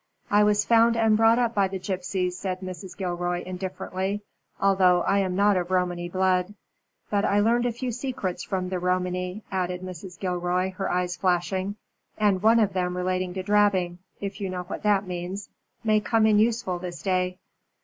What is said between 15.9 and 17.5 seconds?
come in useful this day."